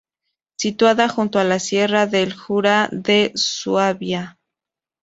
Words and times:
Situada 0.57 1.07
junto 1.07 1.37
a 1.37 1.43
la 1.43 1.59
sierra 1.59 2.07
del 2.07 2.33
Jura 2.33 2.89
de 2.91 3.31
Suabia. 3.35 4.39